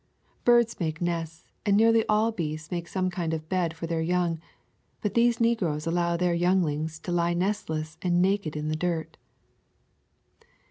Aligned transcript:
Birds 0.43 0.79
make 0.79 0.99
nests 0.99 1.43
and 1.63 1.77
nearly 1.77 2.03
all 2.07 2.31
beasts 2.31 2.71
make 2.71 2.87
some 2.87 3.11
kind 3.11 3.35
of 3.35 3.47
bed 3.47 3.75
for 3.75 3.85
their 3.85 4.01
young; 4.01 4.39
but 4.99 5.13
these 5.13 5.39
negroes 5.39 5.85
allow 5.85 6.17
their 6.17 6.33
younglings 6.33 6.97
to 6.97 7.11
lie 7.11 7.35
nestless 7.35 7.99
and 8.01 8.19
naked 8.19 8.55
in 8.55 8.67
the 8.67 8.75
dirt. 8.75 9.17